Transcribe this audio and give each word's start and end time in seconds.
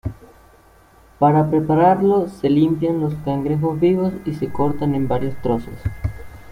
Para 1.19 1.47
prepararlo, 1.51 2.27
se 2.27 2.49
limpian 2.49 2.99
los 3.01 3.13
cangrejos 3.23 3.79
vivos 3.79 4.11
y 4.25 4.33
se 4.33 4.51
cortan 4.51 4.95
en 4.95 5.07
varios 5.07 5.39
trozos. 5.43 5.77